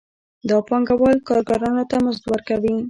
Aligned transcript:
دا 0.49 0.57
پانګوال 0.67 1.17
کارګرانو 1.27 1.83
ته 1.89 1.95
مزد 2.03 2.23
ورکوي 2.31 2.73